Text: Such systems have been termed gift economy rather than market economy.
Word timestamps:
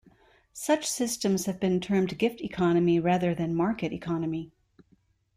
Such 0.55 0.87
systems 0.87 1.45
have 1.45 1.59
been 1.59 1.79
termed 1.79 2.17
gift 2.17 2.41
economy 2.41 2.99
rather 2.99 3.35
than 3.35 3.53
market 3.53 3.93
economy. 3.93 4.51